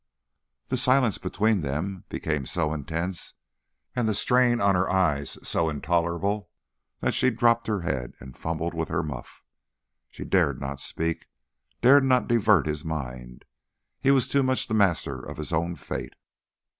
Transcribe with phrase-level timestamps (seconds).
[0.69, 3.35] The silence between them became so intense
[3.95, 6.49] and the strain on her eyes so intolerable
[7.01, 9.43] that she dropped her head and fumbled with her muff.
[10.09, 11.27] She dared not speak,
[11.83, 13.45] dared not divert his mind.
[13.99, 16.15] He was too much the master of his own fate.